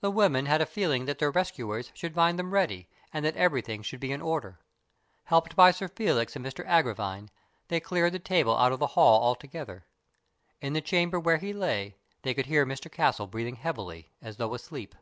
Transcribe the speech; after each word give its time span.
The 0.00 0.10
women 0.10 0.46
had 0.46 0.62
a 0.62 0.64
feeling 0.64 1.04
that 1.04 1.18
their 1.18 1.30
rescuers 1.30 1.90
should 1.92 2.14
find 2.14 2.38
them 2.38 2.54
ready, 2.54 2.88
and 3.12 3.22
that 3.26 3.36
everything 3.36 3.82
should 3.82 4.00
be 4.00 4.10
in 4.10 4.22
order. 4.22 4.58
Helped 5.24 5.54
by 5.56 5.72
Sir 5.72 5.88
Felix 5.88 6.34
and 6.34 6.42
Mr 6.42 6.66
Agravine, 6.66 7.28
they 7.68 7.78
cleared 7.78 8.14
the 8.14 8.18
table 8.18 8.56
out 8.56 8.72
of 8.72 8.78
the 8.78 8.86
hall 8.96 9.22
altogether. 9.22 9.84
In 10.62 10.72
the 10.72 10.80
chamber 10.80 11.20
where 11.20 11.36
he 11.36 11.52
lay, 11.52 11.96
they 12.22 12.32
could 12.32 12.46
hear 12.46 12.64
Mr 12.64 12.90
Castle 12.90 13.26
breathing 13.26 13.56
heavily, 13.56 14.08
as 14.22 14.38
though 14.38 14.54
asleep. 14.54 14.94